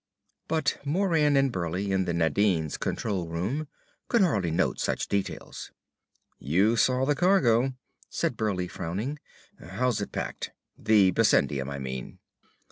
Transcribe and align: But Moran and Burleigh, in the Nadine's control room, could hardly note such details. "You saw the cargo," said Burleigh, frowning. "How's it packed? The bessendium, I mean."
But 0.47 0.79
Moran 0.83 1.37
and 1.37 1.51
Burleigh, 1.51 1.91
in 1.93 2.05
the 2.05 2.13
Nadine's 2.15 2.75
control 2.75 3.27
room, 3.29 3.67
could 4.07 4.21
hardly 4.21 4.49
note 4.49 4.79
such 4.79 5.07
details. 5.07 5.69
"You 6.39 6.75
saw 6.75 7.05
the 7.05 7.13
cargo," 7.13 7.75
said 8.09 8.35
Burleigh, 8.35 8.65
frowning. 8.67 9.19
"How's 9.59 10.01
it 10.01 10.11
packed? 10.11 10.53
The 10.75 11.11
bessendium, 11.11 11.69
I 11.69 11.77
mean." 11.77 12.17